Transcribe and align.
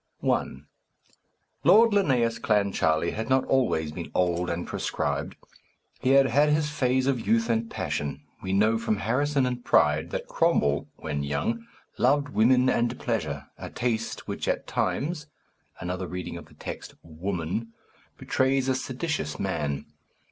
I. 0.23 0.45
Lord 1.63 1.91
Linnæus 1.91 2.41
Clancharlie 2.41 3.13
had 3.13 3.29
not 3.29 3.45
always 3.45 3.91
been 3.91 4.09
old 4.15 4.49
and 4.49 4.65
proscribed; 4.65 5.35
he 5.99 6.09
had 6.13 6.25
had 6.25 6.49
his 6.49 6.71
phase 6.71 7.05
of 7.05 7.27
youth 7.27 7.51
and 7.51 7.69
passion. 7.69 8.23
We 8.41 8.51
know 8.51 8.79
from 8.79 8.97
Harrison 8.97 9.45
and 9.45 9.63
Pride 9.63 10.09
that 10.09 10.25
Cromwell, 10.25 10.87
when 10.95 11.21
young, 11.21 11.67
loved 11.99 12.29
women 12.29 12.67
and 12.67 12.99
pleasure, 12.99 13.45
a 13.59 13.69
taste 13.69 14.27
which, 14.27 14.47
at 14.47 14.65
times 14.65 15.27
(another 15.79 16.07
reading 16.07 16.35
of 16.35 16.47
the 16.47 16.55
text 16.55 16.95
"Woman"), 17.03 17.71
betrays 18.17 18.67
a 18.67 18.73
seditious 18.73 19.37
man. 19.39 19.85